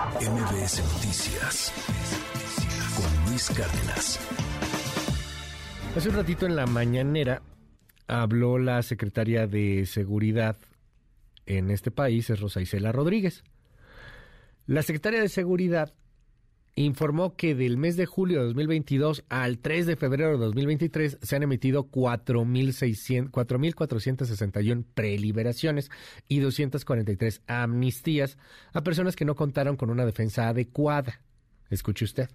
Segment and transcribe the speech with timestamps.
[0.00, 1.72] MBS Noticias
[2.96, 4.18] con Luis Cárdenas.
[5.94, 7.42] Hace un ratito en la mañanera
[8.08, 10.56] habló la secretaria de Seguridad
[11.44, 13.44] en este país, es Rosa Isela Rodríguez.
[14.66, 15.92] La secretaria de Seguridad
[16.84, 21.36] informó que del mes de julio de 2022 al 3 de febrero de 2023 se
[21.36, 25.90] han emitido 4.461 preliberaciones
[26.28, 28.38] y 243 amnistías
[28.72, 31.20] a personas que no contaron con una defensa adecuada.
[31.70, 32.28] Escuche usted.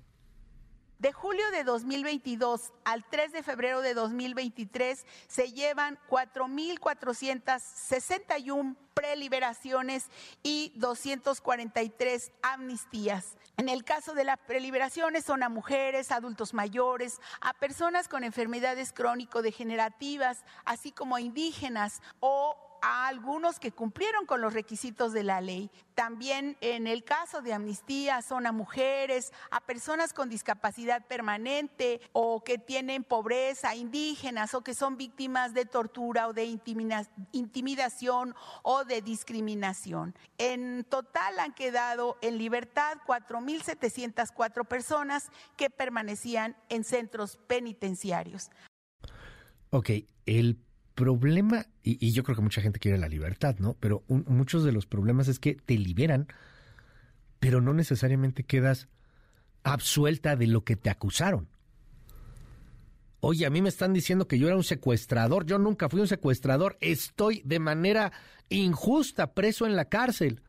[1.00, 10.06] De julio de 2022 al 3 de febrero de 2023 se llevan 4.461 preliberaciones
[10.42, 13.36] y 243 amnistías.
[13.58, 18.94] En el caso de las preliberaciones son a mujeres, adultos mayores, a personas con enfermedades
[18.94, 25.42] crónico-degenerativas, así como a indígenas o a algunos que cumplieron con los requisitos de la
[25.42, 25.72] ley.
[25.96, 32.44] También en el caso de amnistía son a mujeres, a personas con discapacidad permanente o
[32.44, 36.46] que tienen pobreza, indígenas o que son víctimas de tortura o de
[37.32, 40.14] intimidación o de discriminación.
[40.38, 48.52] En total han quedado en libertad 4.704 personas que permanecían en centros penitenciarios.
[49.72, 49.90] Ok,
[50.28, 50.60] el
[50.96, 53.76] problema, y, yo creo que mucha gente quiere la libertad, ¿no?
[53.80, 56.28] Pero muchos de los problemas es que te liberan,
[57.40, 58.88] pero no necesariamente quedas
[59.64, 61.50] absuelta de lo que te acusaron.
[63.20, 66.08] Oye, a mí me están diciendo que yo era un secuestrador, yo nunca fui un
[66.08, 68.12] secuestrador, estoy de manera
[68.50, 70.42] injusta preso en la cárcel.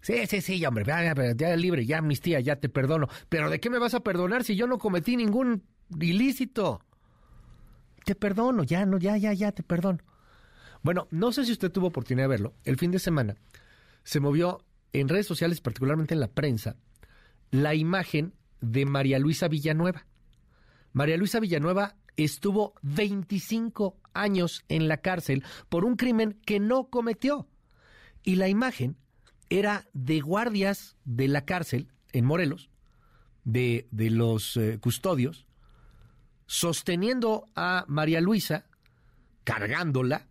[0.00, 3.08] Sí, sí, sí, hombre, ya, ya libre, ya amnistía, ya te perdono.
[3.28, 5.64] Pero ¿de qué me vas a perdonar si yo no cometí ningún
[5.98, 6.82] ilícito?
[8.08, 9.98] Te perdono, ya, no, ya, ya, ya, te perdono.
[10.82, 12.54] Bueno, no sé si usted tuvo oportunidad de verlo.
[12.64, 13.36] El fin de semana
[14.02, 14.64] se movió
[14.94, 16.76] en redes sociales, particularmente en la prensa,
[17.50, 20.06] la imagen de María Luisa Villanueva.
[20.94, 27.46] María Luisa Villanueva estuvo 25 años en la cárcel por un crimen que no cometió.
[28.22, 28.96] Y la imagen
[29.50, 32.70] era de guardias de la cárcel en Morelos,
[33.44, 35.47] de, de los eh, custodios,
[36.48, 38.64] sosteniendo a María Luisa,
[39.44, 40.26] cargándola,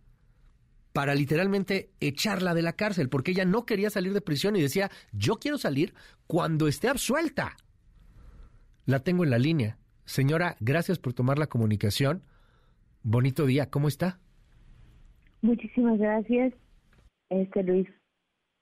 [0.92, 4.90] para literalmente echarla de la cárcel, porque ella no quería salir de prisión y decía,
[5.12, 5.94] yo quiero salir
[6.26, 7.56] cuando esté absuelta.
[8.84, 9.78] La tengo en la línea.
[10.06, 12.22] Señora, gracias por tomar la comunicación.
[13.04, 14.18] Bonito día, ¿cómo está?
[15.40, 16.52] Muchísimas gracias,
[17.30, 17.88] este Luis,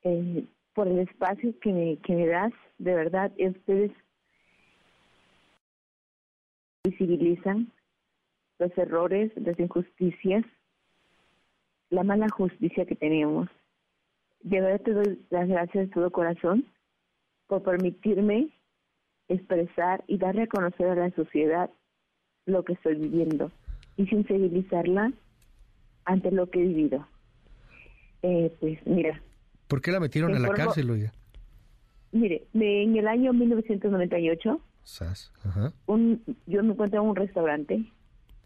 [0.02, 2.52] eh, por el espacio que me, que me das.
[2.76, 3.92] De verdad, ustedes
[6.96, 7.72] visibilizan
[8.58, 10.44] los errores, las injusticias,
[11.90, 13.48] la mala justicia que tenemos.
[14.40, 16.64] De verdad te doy las gracias de todo corazón
[17.46, 18.48] por permitirme
[19.28, 21.70] expresar y darle a conocer a la sociedad
[22.46, 23.50] lo que estoy viviendo
[23.96, 25.12] y sensibilizarla
[26.04, 27.06] ante lo que he vivido.
[28.22, 29.20] Eh, pues mira.
[29.68, 31.12] ¿Por qué la metieron a la cárcel, oiga?
[32.12, 34.60] Mire, en el año 1998
[35.86, 37.92] un, yo me encuentro en un restaurante,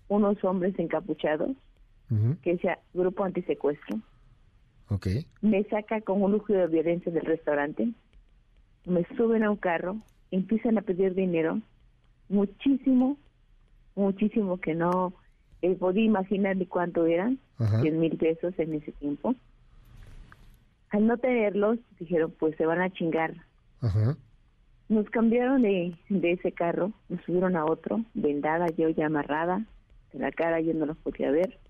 [0.08, 1.50] unos hombres encapuchados,
[2.42, 4.00] que decía Grupo Antisecuestro.
[4.88, 5.26] Okay.
[5.42, 7.92] Me saca con un lujo de violencia del restaurante,
[8.86, 9.98] me suben a un carro,
[10.32, 11.60] empiezan a pedir dinero,
[12.28, 13.16] muchísimo,
[13.94, 15.12] muchísimo que no
[15.62, 19.34] eh, podía imaginar ni cuánto eran, 100 mil pesos en ese tiempo.
[20.88, 23.34] Al no tenerlos, dijeron, pues se van a chingar.
[23.80, 24.16] Ajá.
[24.90, 29.64] Nos cambiaron de, ese carro, nos subieron a otro, vendada, yo ya amarrada,
[30.12, 31.60] de la cara yo no los podía ver.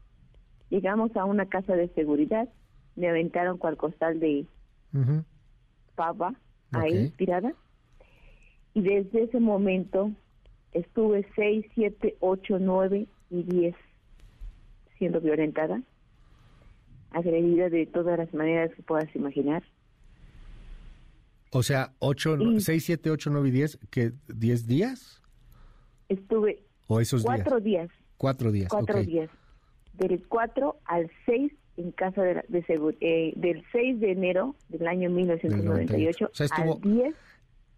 [0.71, 2.49] Llegamos a una casa de seguridad,
[2.97, 4.47] me aventaron cual costal de
[5.97, 6.35] pava
[6.73, 7.53] ahí tirada.
[8.73, 10.13] Y desde ese momento
[10.73, 13.75] estuve 6, 7, 8, 9 y 10
[14.97, 15.83] siendo violentada,
[17.11, 19.63] agredida de todas las maneras que puedas imaginar.
[21.50, 24.13] O sea, 8, 6, 7, 8, 9 y 10, ¿qué?
[24.28, 25.22] ¿10 días?
[26.09, 27.89] Estuve ¿O esos cuatro días.
[28.16, 28.69] Cuatro días.
[28.69, 29.30] Cuatro días.
[29.95, 35.09] Del 4 al 6 en casa de, de eh, del 6 de enero del año
[35.09, 37.15] 1998 o sea, estuvo, al 10.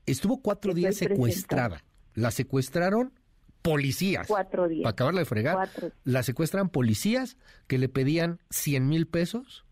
[0.07, 1.85] Estuvo cuatro días secuestrada.
[2.15, 3.13] La secuestraron
[3.61, 4.27] policías.
[4.29, 4.83] Cuatro días.
[4.83, 5.57] Para acabarla de fregar.
[5.57, 5.93] Cuatro.
[6.05, 7.37] La secuestran policías
[7.67, 9.67] que le pedían 100 mil pesos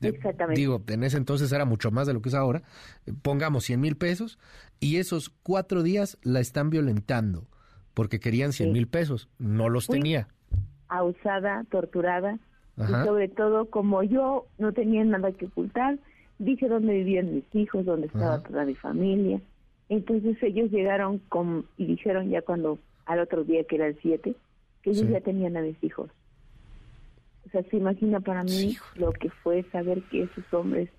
[0.00, 0.60] Exactamente.
[0.60, 2.62] Digo, en ese entonces era mucho más de lo que es ahora.
[3.22, 4.38] Pongamos 100 mil pesos
[4.80, 7.46] y esos cuatro días la están violentando
[7.94, 9.28] porque querían 100 mil pesos.
[9.38, 10.28] No los tenía.
[10.88, 12.38] Ausada, torturada
[12.76, 15.98] y sobre todo como yo no tenía nada que ocultar,
[16.38, 18.42] dije dónde vivían mis hijos, dónde estaba Ajá.
[18.42, 19.40] toda mi familia.
[19.88, 24.34] Entonces ellos llegaron con, y dijeron ya cuando, al otro día que era el 7,
[24.82, 25.12] que ellos Sí.
[25.12, 26.10] ya tenían a mis hijos.
[27.46, 30.90] O sea, se imagina para mí Sí, lo que fue saber que esos hombres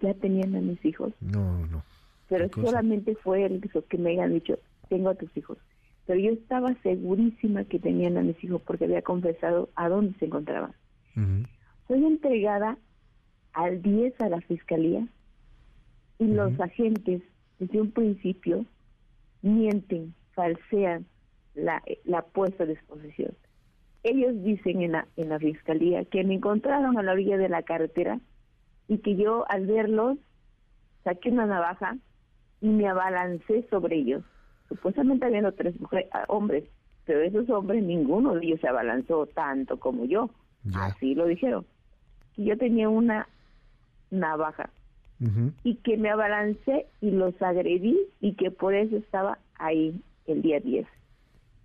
[0.00, 1.12] ya tenían a mis hijos.
[1.20, 1.84] No, no.
[2.28, 4.58] Pero solamente fue el que me hayan dicho,
[4.88, 5.58] tengo a tus hijos.
[6.06, 10.26] Pero yo estaba segurísima que tenían a mis hijos porque había confesado a dónde se
[10.26, 10.72] encontraban.
[11.16, 11.46] Ujú.
[11.88, 12.78] Soy entregada
[13.52, 15.06] al 10 a la fiscalía
[16.18, 17.22] y los agentes
[17.58, 18.64] desde un principio
[19.42, 21.06] mienten, falsean
[21.54, 23.34] la, la puesta a disposición.
[24.04, 27.62] Ellos dicen en la, en la fiscalía que me encontraron a la orilla de la
[27.62, 28.20] carretera
[28.88, 30.18] y que yo al verlos
[31.04, 31.96] saqué una navaja
[32.60, 34.24] y me abalancé sobre ellos.
[34.68, 36.64] Supuestamente habiendo tres mujeres, ah, hombres,
[37.04, 40.30] pero esos hombres, ninguno de ellos se abalanzó tanto como yo.
[40.74, 41.66] Así lo dijeron.
[42.34, 43.28] Que yo tenía una
[44.10, 44.70] navaja
[45.62, 50.58] y que me abalancé y los agredí y que por eso estaba ahí el día
[50.58, 50.86] 10.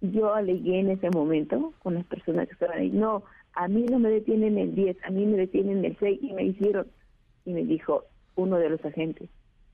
[0.01, 3.23] Yo alegué en ese momento con las personas que estaban ahí, no,
[3.53, 6.43] a mí no me detienen el 10, a mí me detienen el 6 y me
[6.43, 6.87] hicieron,
[7.45, 8.03] y me dijo
[8.35, 9.29] uno de los agentes,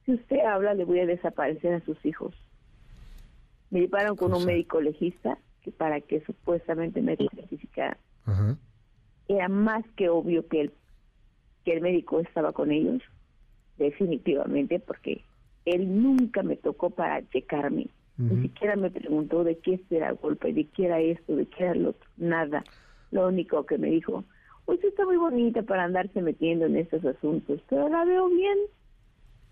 [0.05, 2.33] si usted habla le voy a desaparecer a sus hijos.
[3.69, 8.57] Me llevaron con un médico legista que para que supuestamente me certificara Ajá.
[9.27, 10.73] era más que obvio que el,
[11.65, 13.01] que el médico estaba con ellos,
[13.77, 15.23] definitivamente, porque
[15.65, 17.87] él nunca me tocó para checarme,
[18.17, 21.63] Ni siquiera me preguntó de qué era el golpe, de qué era esto, de qué
[21.63, 22.63] era lo otro, nada.
[23.11, 24.23] Lo único que me dijo,
[24.67, 28.57] usted está muy bonita para andarse metiendo en estos asuntos, pero la veo bien,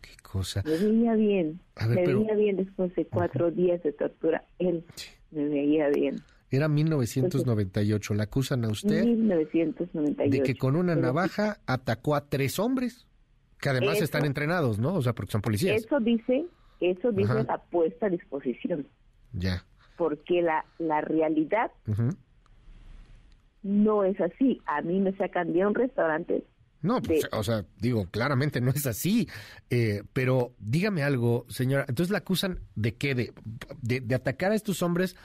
[0.02, 0.62] Qué cosa.
[0.66, 4.84] me veía bien, ver, me pero- veía bien después de cuatro días de tortura, él
[5.32, 6.22] me veía bien.
[6.54, 8.14] Era 1998.
[8.14, 10.32] La acusan a usted 1998.
[10.32, 13.08] de que con una navaja atacó a tres hombres,
[13.60, 14.04] que además Eso.
[14.06, 14.96] están entrenados, ¿no?
[14.96, 15.84] O sea, porque son policías.
[15.86, 16.46] Eso dice,
[16.82, 17.44] eso dice Ajá.
[17.44, 18.88] la puesta a disposición,
[19.34, 19.64] Ya.
[19.98, 21.72] porque la, la realidad
[23.64, 24.62] no es así.
[24.66, 26.44] A mí me sacan de un restaurante.
[26.82, 29.28] No, pues, de- o sea, digo, claramente no es así.
[29.70, 31.86] Eh, pero dígame algo, señora.
[31.88, 33.14] Entonces la acusan de qué?
[33.14, 33.34] De,
[33.82, 35.16] de, de atacar a estos hombres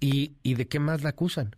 [0.00, 1.54] y, y de qué más la acusan.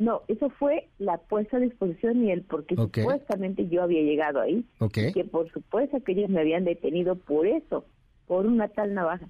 [0.00, 2.98] No, eso fue la puesta a disposición y el porque Ok.
[2.98, 4.96] supuestamente yo había llegado ahí, ¿Ok?
[5.12, 7.84] que por supuesto que ellos me habían detenido por eso,
[8.28, 9.26] por una tal navaja.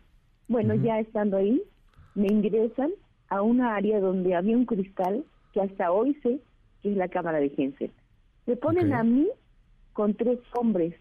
[0.49, 1.63] Bueno, ya estando ahí,
[2.15, 2.91] me ingresan
[3.29, 6.41] a una área donde había un cristal que hasta hoy sé
[6.83, 7.93] que es la cámara de Jensen.
[8.47, 9.29] Me ponen a mí
[9.93, 10.95] con tres hombres.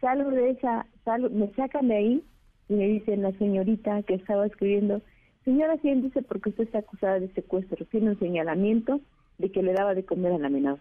[0.00, 2.24] Salgo de esa, salgo, me sacan de ahí
[2.68, 5.02] y me dicen la señorita que estaba escribiendo,
[5.44, 7.84] señora, siéntese porque usted está acusada de secuestro.
[7.86, 9.00] Tiene un señalamiento
[9.38, 10.78] de que le daba de comer a la menor.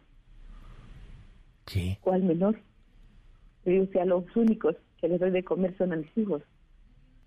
[1.65, 1.97] ¿Qué?
[2.01, 2.59] ¿Cuál menor?
[3.65, 6.41] Le digo, o sea, los únicos que les doy de comer son a mis hijos.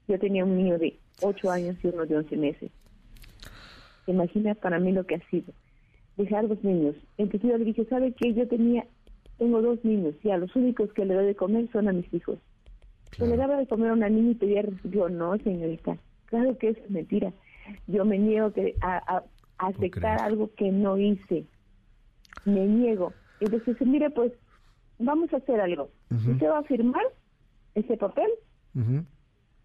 [0.08, 2.70] Yo tenía un niño de 8 años y uno de 11 meses.
[4.04, 5.52] ¿Se imagina para mí lo que ha sido?
[6.16, 6.96] Dejar dos niños.
[7.18, 8.34] Entonces yo le dije, ¿sabe qué?
[8.34, 8.86] Yo tenía,
[9.38, 12.12] tengo dos niños y a los únicos que le doy de comer son a mis
[12.12, 12.38] hijos.
[13.16, 13.48] Se le Claro.
[13.48, 15.08] daba de comer a una niña y pedía recibió.
[15.08, 15.96] No, señorita,
[16.26, 17.32] claro que eso es mentira.
[17.86, 19.22] Yo me niego que, a,
[19.58, 21.44] aceptar algo que no hice.
[22.44, 23.12] Me niego.
[23.40, 24.32] Entonces, mire, pues,
[24.98, 25.90] vamos a hacer algo.
[26.10, 26.32] Ujú.
[26.32, 27.02] Usted va a firmar
[27.74, 28.28] ese papel.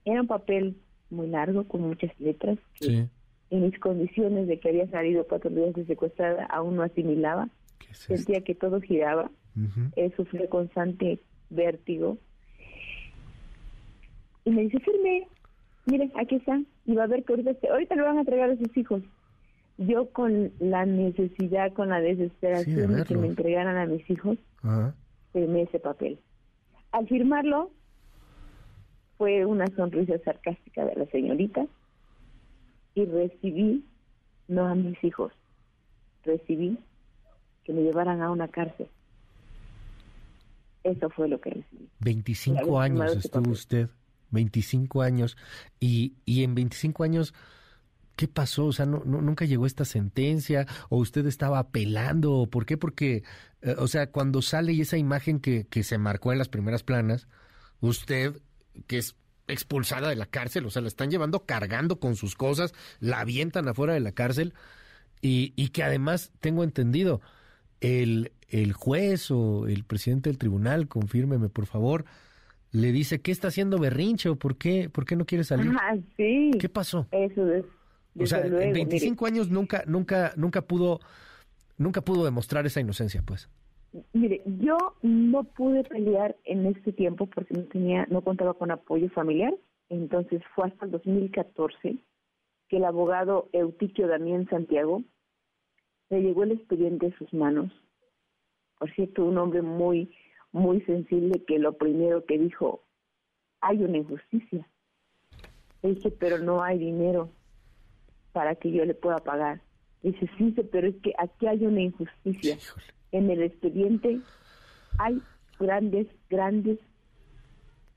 [0.05, 0.77] Era un papel
[1.09, 2.57] muy largo, con muchas letras.
[2.79, 3.09] que Sí.
[3.51, 7.47] En mis condiciones de que había salido cuatro días de secuestrada, aún no asimilaba.
[7.91, 9.29] Sentía que todo giraba.
[9.55, 9.89] Ujú.
[9.95, 12.17] eh, sufría constante vértigo.
[14.43, 15.27] Y me dice, firme,
[15.85, 16.59] mire, aquí está.
[16.85, 19.01] Y va a ver que ahorita, se- ahorita le van a entregar a sus hijos.
[19.77, 24.93] Yo con la necesidad, con la desesperación de, que me entregaran a mis hijos, Ajá.
[25.33, 26.19] firmé ese papel.
[26.91, 27.71] Al firmarlo,
[29.17, 31.65] fue una sonrisa sarcástica de la señorita
[32.95, 33.83] y recibí,
[34.47, 35.31] no a mis hijos,
[36.23, 36.77] recibí
[37.63, 38.87] que me llevaran a una cárcel.
[40.83, 41.89] Eso fue lo que recibí.
[41.99, 43.89] 25 Claro, años estuvo usted,
[44.31, 45.35] 25 años,
[45.79, 47.33] y, y en 25 años,
[48.15, 48.65] ¿qué pasó?
[48.67, 52.77] O sea, no, no- nunca llegó esta sentencia, o usted estaba apelando, ¿por qué?
[52.77, 53.23] Porque,
[53.61, 56.83] eh, o sea, cuando sale y esa imagen que, que se marcó en las primeras
[56.83, 57.27] planas,
[57.81, 58.39] usted,
[58.87, 59.15] que es
[59.47, 63.67] expulsada de la cárcel, o sea, la están llevando cargando con sus cosas, la avientan
[63.67, 64.53] afuera de la cárcel,
[65.21, 67.21] y, y que además, tengo entendido,
[67.81, 72.05] el, el juez o el presidente del tribunal, confírmeme por favor,
[72.71, 75.71] le dice, ¿qué está haciendo berrinche o por qué, por qué no quiere salir?
[75.79, 76.51] Ah, sí.
[76.59, 77.07] ¿Qué pasó?
[77.11, 77.65] Eso es.
[78.17, 78.85] O sea, luego, en mire.
[78.85, 80.99] 25 años nunca, nunca, nunca pudo,
[81.77, 83.49] nunca pudo demostrar esa inocencia, pues.
[84.13, 89.09] Mire, yo no pude pelear en este tiempo porque no tenía, no contaba con apoyo
[89.09, 89.53] familiar.
[89.89, 91.97] Entonces fue hasta el 2014
[92.67, 95.03] que el abogado Eutiquio Damián Santiago
[96.09, 97.71] le llegó el expediente a sus manos.
[98.79, 100.11] Por cierto, un hombre muy,
[100.51, 102.83] muy sensible que lo primero que dijo,
[103.61, 104.67] hay una injusticia.
[105.81, 107.29] Le pero no hay dinero
[108.31, 109.61] para que yo le pueda pagar.
[110.01, 112.57] Dice, sí, pero es que aquí hay una injusticia.
[113.15, 114.19] En el expediente
[114.97, 115.21] hay
[115.57, 116.79] grandes, grandes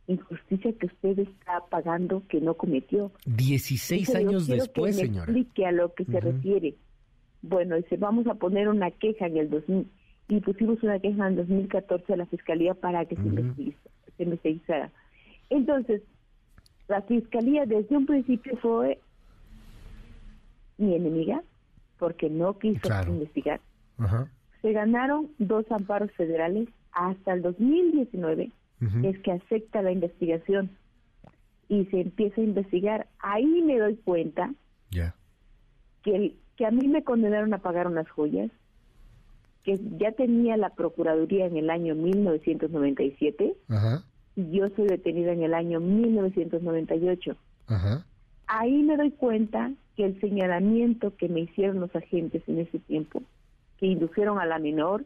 [0.06, 3.10] injusticias que usted está pagando que no cometió.
[3.26, 5.24] 16 años después, que me señora.
[5.24, 6.76] Explique a lo que se refiere.
[7.42, 9.90] Bueno, dice, vamos a poner una queja en el 2000
[10.28, 13.74] y pusimos una queja en el 2014 a la fiscalía para que se,
[14.16, 14.92] se investigara.
[15.50, 16.00] Entonces,
[16.86, 19.00] la fiscalía desde un principio fue
[20.76, 21.42] mi enemiga
[21.98, 23.60] porque no quiso investigar.
[24.62, 28.50] Se ganaron dos amparos federales hasta el 2019,
[29.04, 30.70] es que acepta la investigación.
[31.68, 33.06] Y se empieza a investigar.
[33.18, 34.52] Ahí me doy cuenta
[36.02, 38.50] que, que a mí me condenaron a pagar unas joyas,
[39.64, 43.54] que ya tenía la Procuraduría en el año 1997
[44.36, 47.36] y yo soy detenida en el año 1998.
[48.46, 53.22] Ahí me doy cuenta que el señalamiento que me hicieron los agentes en ese tiempo,
[53.78, 55.04] que indujeron a la menor,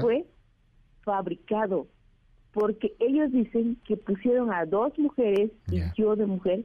[0.00, 0.26] fue
[1.02, 1.86] fabricado,
[2.52, 6.64] porque ellos dicen que pusieron a dos mujeres y yo de mujer,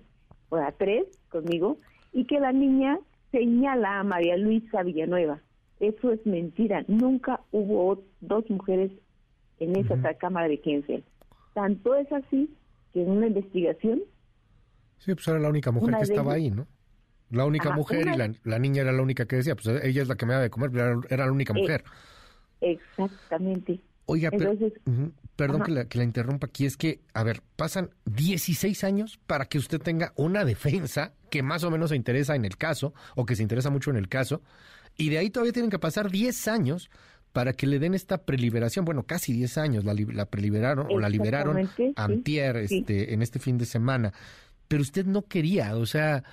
[0.50, 1.78] o a tres conmigo,
[2.12, 3.00] y que la niña
[3.32, 5.42] señala a María Luisa Villanueva.
[5.80, 6.84] Eso es mentira.
[6.88, 8.92] Nunca hubo dos mujeres
[9.60, 11.04] en esa cámara de Kinsel.
[11.54, 12.50] Tanto es así
[12.94, 14.02] que en una investigación...
[14.98, 16.66] Sí, pues era la única mujer que estaba ahí, ¿no?
[17.36, 20.16] La única mujer y la, niña era la única que decía, pues ella es la
[20.16, 21.84] que me da de comer, pero era, la única eh, mujer.
[22.62, 23.80] exactamente.
[24.08, 24.30] Oiga,
[25.36, 29.46] perdón que la, que la, interrumpa aquí, es que, a ver, pasan 16 años para
[29.46, 33.26] que usted tenga una defensa que más o menos se interesa en el caso, o
[33.26, 34.42] que se interesa mucho en el caso,
[34.96, 36.90] y de ahí todavía tienen que pasar 10 años
[37.36, 41.10] para que le den esta preliberación, bueno, casi 10 años la, la preliberaron o la
[41.10, 44.14] liberaron antier, este, en este fin de semana.
[44.70, 46.24] Pero usted no quería, o sea,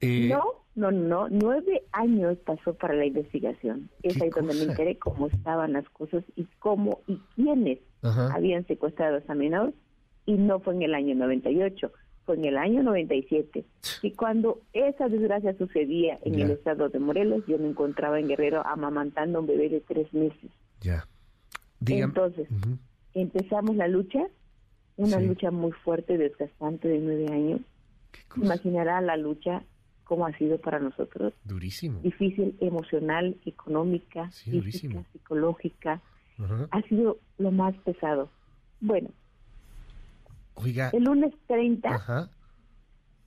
[0.00, 0.42] eh, no,
[0.74, 1.28] no, no.
[1.28, 3.90] Nueve años pasó para la investigación.
[4.02, 9.16] Es ahí donde me enteré cómo estaban las cosas y cómo y quiénes habían secuestrado
[9.16, 9.74] a esa menor.
[10.24, 11.90] Y no fue en el año 98,
[12.26, 13.64] fue en el año 97.
[14.02, 18.64] Y cuando esa desgracia sucedía en el estado de Morelos, yo me encontraba en Guerrero
[18.64, 20.50] amamantando a un bebé de tres meses.
[20.80, 21.08] Ya.
[21.86, 22.48] Entonces,
[23.14, 24.26] empezamos la lucha,
[24.96, 27.60] una lucha muy fuerte, desgastante de nueve años.
[28.36, 29.62] Imaginará la lucha
[30.08, 31.34] cómo ha sido para nosotros.
[31.44, 32.00] Durísimo.
[32.00, 36.00] Difícil emocional, económica, física, psicológica.
[36.70, 38.30] Ha sido lo más pesado.
[38.80, 39.10] Bueno.
[40.54, 40.90] Oiga.
[40.92, 42.30] El lunes 30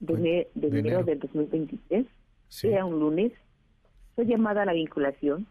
[0.00, 2.06] de, enero del 2023,
[2.64, 3.32] era un lunes,
[4.16, 5.46] soy llamada a la vinculación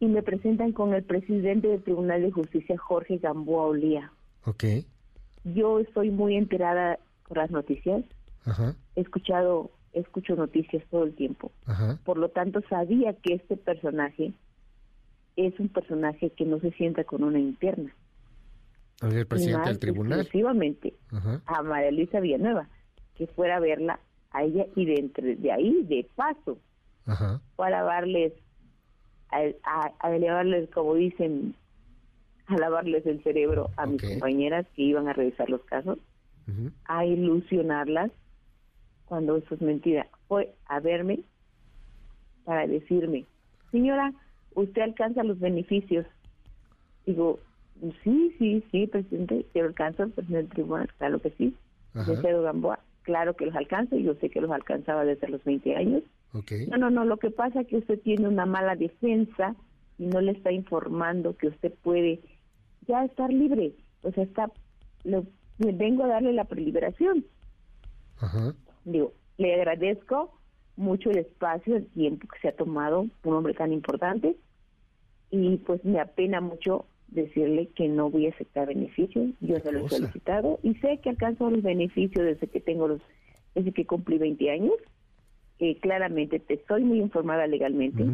[0.00, 4.10] y me presentan con el presidente del Tribunal de Justicia, Jorge Gamboa Olía.
[4.46, 4.64] Ok.
[5.44, 6.98] Yo estoy muy enterada
[7.28, 8.02] por las noticias
[8.96, 11.52] He escuchado, escucho noticias todo el tiempo.
[12.04, 14.32] Por lo tanto, sabía que este personaje
[15.36, 17.94] es un personaje que no se sienta con una interna.
[19.02, 20.20] El presidente del tribunal.
[20.20, 20.94] Exclusivamente
[21.46, 22.68] a María Luisa Villanueva,
[23.14, 26.58] que fuera a verla a ella y de entre de ahí, de paso,
[27.56, 28.32] para lavarles,
[29.30, 31.54] a, a, elevarles, como dicen,
[32.46, 35.98] a lavarles el cerebro a mis compañeras que iban a revisar los casos,
[36.84, 38.10] a ilusionarlas
[39.10, 41.18] cuando eso es mentira, fue a verme
[42.44, 43.26] para decirme,
[43.72, 44.12] señora,
[44.54, 46.06] usted alcanza los beneficios.
[47.06, 47.40] Digo,
[48.04, 51.56] sí, sí, sí, presidente, yo alcanzo pues, en el tribunal, claro que sí.
[51.92, 56.04] Desde Gamboa, claro que los alcanzo, yo sé que los alcanzaba desde los 20 años.
[56.68, 59.56] No, no, no, lo que pasa es que usted tiene una mala defensa
[59.98, 62.20] y no le está informando que usted puede
[62.86, 63.72] ya estar libre.
[64.02, 64.52] O sea, está,
[65.02, 65.24] le,
[65.58, 67.24] vengo a darle la preliberación.
[68.20, 70.32] Ajá digo, le agradezco
[70.76, 74.36] mucho el espacio, el tiempo que se ha tomado un hombre tan importante
[75.30, 79.30] y pues me apena mucho decirle que no voy a aceptar beneficios.
[79.40, 83.00] Yo se lo he solicitado y sé que alcanzo los beneficios desde que tengo los,
[83.54, 84.74] desde que cumplí 20 años.
[85.58, 88.04] Eh, claramente te estoy muy informada legalmente.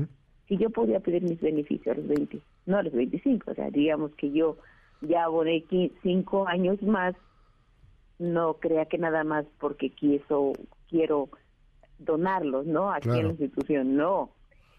[0.49, 3.71] Si yo podía pedir mis beneficios a los 20, no a los 25, o sea,
[3.71, 4.57] digamos que yo
[5.01, 5.65] ya aboné
[6.03, 7.15] 5 años más
[8.19, 10.53] no crea que nada más porque quiso,
[10.89, 11.29] quiero
[11.99, 12.91] donarlos, ¿no?
[12.91, 14.31] Aquí en la institución, no.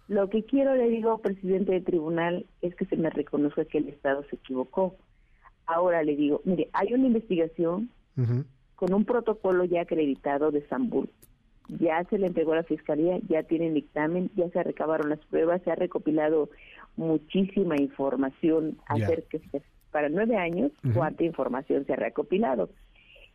[0.07, 3.89] Lo que quiero, le digo, presidente del tribunal, es que se me reconozca que el
[3.89, 4.95] Estado se equivocó.
[5.65, 7.89] Ahora le digo, mire, hay una investigación
[8.75, 11.09] con un protocolo ya acreditado de Sambur.
[11.67, 15.61] Ya se le entregó a la fiscalía, ya tienen dictamen, ya se recabaron las pruebas,
[15.63, 16.49] se ha recopilado
[16.95, 22.69] muchísima información acerca de para nueve años, cuánta información se ha recopilado.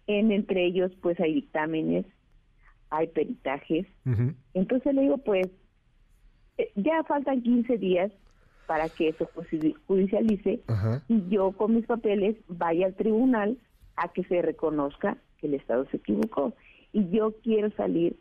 [0.07, 2.07] En entre ellos, pues hay dictámenes,
[2.91, 3.87] hay peritajes.
[4.55, 5.49] Entonces le digo, pues,
[6.59, 8.13] eh, ya faltan 15 días
[8.67, 9.29] para que eso
[9.87, 10.61] judicialice
[11.09, 13.59] y yo con mis papeles vaya al tribunal
[13.97, 16.55] a que se reconozca que el Estado se equivocó.
[16.93, 18.17] Y yo quiero salir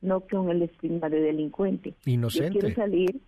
[0.00, 1.94] no con el estigma de delincuente.
[2.04, 2.54] Inocente.
[2.54, 3.20] Yo quiero salir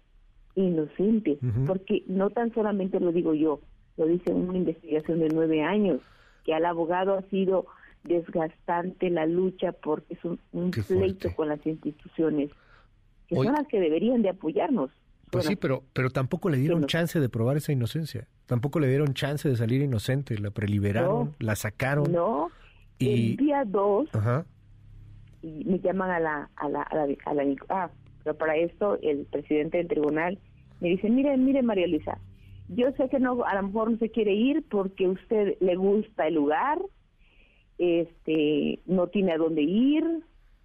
[0.54, 3.60] inocente, porque no tan solamente lo digo yo,
[3.96, 6.00] lo dice una investigación de nueve años,
[6.44, 7.66] que al abogado ha sido
[8.04, 10.38] desgastante la lucha porque es un,
[10.70, 12.50] pleito con las instituciones,
[13.26, 14.90] que son las que deberían de apoyarnos.
[15.30, 18.26] Pues sí, pero, pero tampoco le dieron chance de probar esa inocencia.
[18.46, 20.38] Tampoco le dieron chance de salir inocente.
[20.38, 22.10] La preliberaron, la sacaron.
[22.10, 22.50] No,
[22.98, 23.32] y...
[23.32, 24.08] el día 2
[25.42, 27.90] y me llaman a la, a la, a la, ah,
[28.24, 30.38] pero para esto el presidente del tribunal
[30.80, 32.18] me dice, mire, mire María Luisa,
[32.68, 35.76] yo sé que no, a lo mejor no se quiere ir porque a usted le
[35.76, 36.78] gusta el lugar,
[37.78, 40.04] este, no tiene a dónde ir,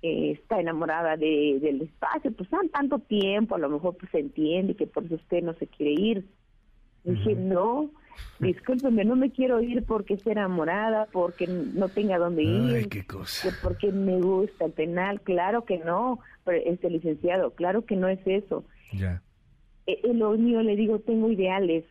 [0.01, 4.19] eh, está enamorada de, del espacio, pues han tanto tiempo, a lo mejor pues se
[4.19, 6.25] entiende que por eso usted no se quiere ir.
[7.05, 7.89] Dije, no,
[8.39, 13.05] discúlpeme, no me quiero ir porque esté enamorada, porque no tenga dónde ir, Ay, qué
[13.05, 13.49] cosa.
[13.61, 18.19] porque me gusta el penal, claro que no, pero este licenciado, claro que no es
[18.25, 18.63] eso.
[18.93, 19.21] Ya.
[19.87, 21.83] Eh, en lo mío le digo, tengo ideales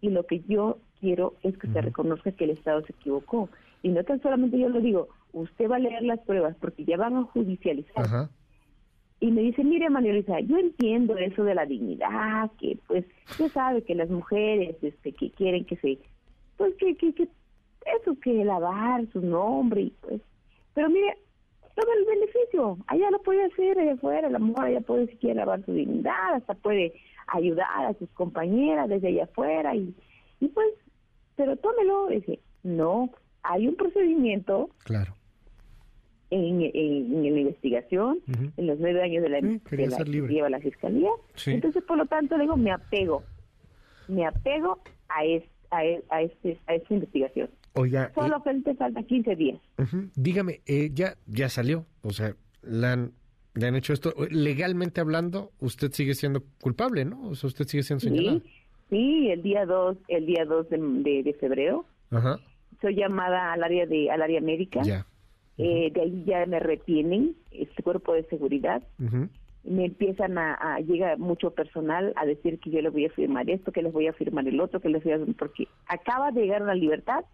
[0.00, 3.48] y lo que yo quiero es que se reconozca que el Estado se equivocó.
[3.84, 6.96] Y no tan solamente yo lo digo, usted va a leer las pruebas porque ya
[6.96, 8.30] van a judicializar.
[9.20, 13.82] Y me dice, mire Manuelisa, yo entiendo eso de la dignidad, que pues usted sabe
[13.82, 15.98] que las mujeres este que quieren que se,
[16.56, 17.28] pues que, que, que
[17.98, 20.22] eso que lavar su nombre y pues,
[20.72, 21.18] pero mire,
[21.74, 25.40] todo el beneficio, allá lo puede hacer allá afuera, la mujer allá puede si quiere
[25.40, 26.94] lavar su dignidad, hasta puede
[27.26, 29.94] ayudar a sus compañeras desde allá afuera y,
[30.40, 30.68] y pues,
[31.36, 33.10] pero tómelo, dice, no,
[33.44, 35.14] hay un procedimiento claro
[36.30, 38.18] en, en, la investigación,
[38.56, 41.10] en los nueve años de la, que lleva la fiscalía.
[41.46, 43.22] Entonces, por lo tanto, digo, me apego,
[44.08, 47.50] me apego a, es, a, este, a esta investigación.
[47.74, 49.60] Oiga, Solo que te falta 15 días.
[50.14, 53.12] Dígame, eh, ya, ya salió, o sea, le han,
[53.54, 54.14] le han hecho esto.
[54.30, 57.28] Legalmente hablando, usted sigue siendo culpable, ¿no?
[57.28, 58.40] O sea, usted sigue siendo señalado.
[58.40, 58.52] Sí,
[58.90, 61.84] sí el día 2, el día 2 de, de, febrero.
[62.84, 64.82] Soy llamada al área de al área médica.
[65.56, 68.82] Eh, de ahí ya me retienen este cuerpo de seguridad.
[69.62, 73.48] Me empiezan a, a llega mucho personal a decir que yo les voy a firmar
[73.48, 76.42] esto, que les voy a firmar el otro, que les voy a porque acaba de
[76.42, 77.24] llegar una libertad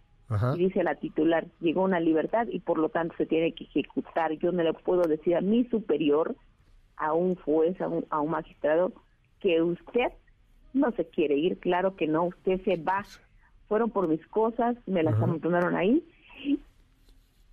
[0.55, 4.31] y dice la titular llegó una libertad y por lo tanto se tiene que ejecutar.
[4.39, 6.37] Yo no le puedo decir a mi superior,
[6.97, 8.93] a un juez, a un, a un magistrado
[9.41, 10.13] que usted
[10.75, 13.05] no se quiere ir, claro que no, usted se va.
[13.71, 16.05] Fueron por mis cosas, me las amontonaron ahí.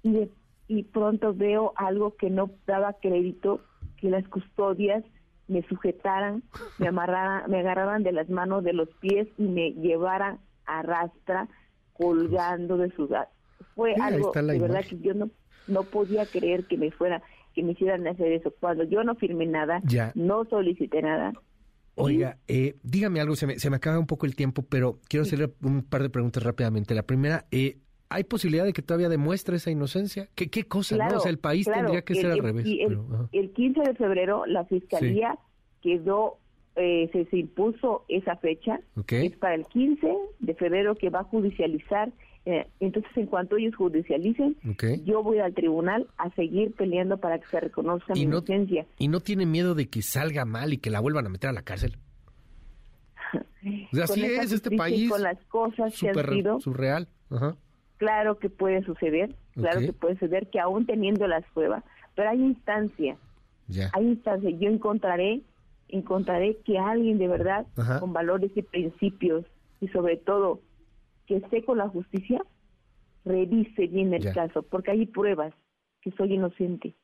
[0.03, 0.30] Y
[0.67, 3.62] y pronto veo algo que no daba crédito,
[3.97, 5.03] que las custodias
[5.47, 6.43] me sujetaran,
[6.77, 11.47] me amarraran, me agarraran de las manos, de los pies y me llevaran a rastra
[11.93, 13.08] colgando de su
[13.75, 15.30] fue algo de verdad que yo no
[15.67, 17.21] no podía creer que me fuera
[17.53, 18.53] que me hicieran hacer eso.
[18.60, 19.82] Cuando yo no firmé nada
[20.15, 21.34] no solicité nada
[21.97, 25.23] Oiga, eh, dígame algo, se me, se me acaba un poco el tiempo, pero quiero
[25.23, 26.93] hacerle un par de preguntas rápidamente.
[26.93, 27.77] La primera, eh,
[28.10, 30.29] ¿Hay posibilidad de que todavía demuestre esa inocencia?
[30.33, 30.95] ¿Qué, qué cosa?
[30.95, 31.17] ¿no?
[31.17, 32.65] O sea, el país tendría que ser al revés.
[32.65, 35.38] el, 15 de febrero la Fiscalía
[35.81, 36.38] quedó,
[36.77, 38.79] eh, se, se, impuso esa fecha.
[39.10, 40.07] Es para el 15
[40.39, 42.13] de febrero que va a judicializar.
[42.49, 44.55] Eh, entonces, en cuanto ellos judicialicen,
[45.03, 48.86] yo voy al tribunal a seguir peleando para que se reconozca mi inocencia.
[48.97, 51.53] ¿Y no tiene miedo de que salga mal y que la vuelvan a meter a
[51.53, 51.97] la cárcel?
[54.01, 55.10] así es este país.
[55.10, 56.60] Con las cosas super, que han sido.
[56.62, 57.10] Surreal.
[57.29, 57.57] Ajá
[57.97, 61.83] Claro que puede suceder, claro que puede suceder que aún teniendo las pruebas,
[62.15, 63.17] pero hay instancia,
[63.91, 64.51] hay instancia.
[64.51, 65.41] Yo encontraré,
[65.89, 67.65] encontraré que alguien de verdad
[67.99, 69.45] con valores y principios
[69.81, 70.62] y sobre todo
[71.27, 72.41] que esté con la justicia
[73.25, 75.53] revise bien el caso, porque hay pruebas
[76.01, 76.95] que soy inocente.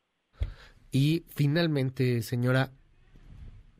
[0.92, 2.72] Y finalmente, señora,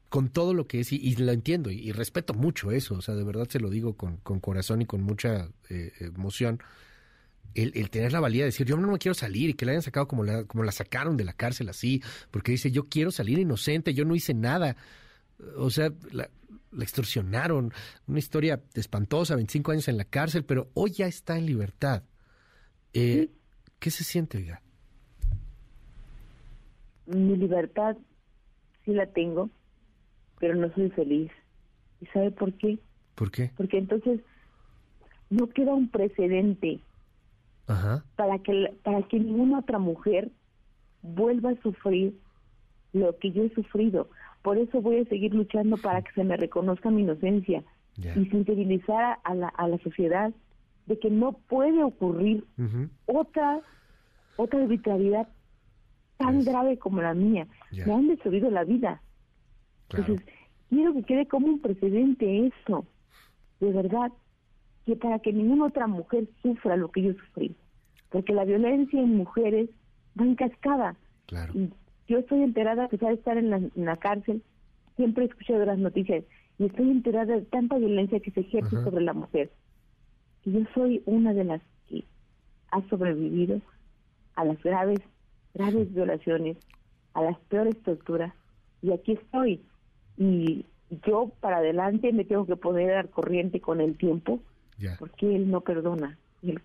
[0.10, 3.24] con todo lo que es, y, lo entiendo, y, respeto mucho eso, o sea, de
[3.24, 6.60] verdad se lo digo con, con corazón y con mucha eh, emoción,
[7.56, 9.82] el, tener la valía de decir, yo no me quiero salir y que la hayan
[9.82, 12.02] sacado como la, como la sacaron de la cárcel así,
[12.32, 14.76] porque dice, yo quiero salir inocente, yo no hice nada.
[15.58, 16.30] O sea, la,
[16.80, 17.72] extorsionaron,
[18.08, 22.04] una historia espantosa, 25 años en la cárcel, pero hoy ya está en libertad.
[22.94, 23.30] Eh,
[23.80, 24.62] ¿Qué se siente, oiga?
[27.06, 27.98] Mi libertad
[28.86, 29.50] sí la tengo,
[30.40, 31.32] pero no soy feliz.
[32.02, 32.80] ¿Y sabe por qué?
[33.16, 33.52] ¿Por qué?
[33.56, 34.22] Porque entonces
[35.30, 36.80] no queda un precedente
[38.16, 40.32] para que para que ninguna otra mujer
[41.02, 42.20] vuelva a sufrir
[42.92, 44.10] lo que yo he sufrido.
[44.44, 47.64] Por eso voy a seguir luchando para que se me reconozca mi inocencia
[47.98, 50.32] y sensibilizar a la, a la sociedad
[50.86, 52.46] de que no puede ocurrir
[53.06, 53.62] otra
[54.36, 55.28] otra arbitrariedad
[56.18, 57.48] tan grave como la mía.
[57.72, 59.02] Me han destruido la vida.
[59.90, 60.26] Entonces,
[60.70, 62.86] quiero que quede como un precedente eso,
[63.60, 64.12] de verdad,
[64.86, 67.56] que para que ninguna otra mujer sufra lo que yo sufrí.
[68.10, 69.70] Porque la violencia en mujeres
[70.20, 70.96] va en cascada.
[71.28, 71.54] Claro.
[71.54, 71.70] Y
[72.14, 74.44] yo estoy enterada, a pesar de estar en la, en la cárcel,
[74.96, 76.24] siempre he escuchado las noticias
[76.60, 79.52] y estoy enterada de tanta violencia que se ejerce sobre la mujer.
[80.46, 82.04] Y yo soy una de las que
[82.70, 83.62] ha sobrevivido
[84.36, 85.00] a las graves,
[85.56, 86.58] graves violaciones,
[87.16, 88.32] a las peores torturas.
[88.84, 89.66] Y aquí estoy.
[90.16, 90.68] Y
[91.08, 94.40] yo para adelante me tengo que poner al corriente con el tiempo,
[95.00, 96.62] porque él no perdona, él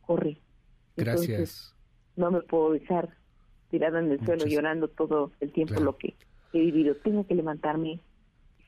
[0.00, 0.38] corre.
[0.96, 1.76] Gracias.
[2.16, 3.19] no me puedo dejar
[3.70, 6.14] tirada en el suelo llorando todo el tiempo lo que
[6.52, 6.94] he vivido.
[6.96, 8.00] Tengo que levantarme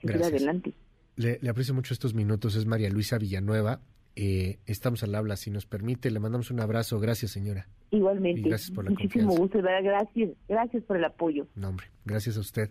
[0.00, 0.72] y seguir adelante.
[1.16, 2.56] Le, le, aprecio mucho estos minutos.
[2.56, 3.80] Es María Luisa Villanueva.
[4.14, 6.10] Eh, estamos al habla, si nos permite.
[6.10, 7.00] Le mandamos un abrazo.
[7.00, 7.66] Gracias, señora.
[7.90, 8.48] Igualmente.
[8.48, 11.46] gracias por la Muchísimo gusto, Gracias, gracias por el apoyo.
[11.54, 12.70] No, hombre, gracias a usted.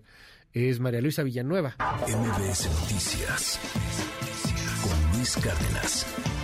[0.53, 1.75] Es María Luisa Villanueva.
[1.79, 3.59] MBS Noticias
[4.83, 6.40] con Luis Cárdenas.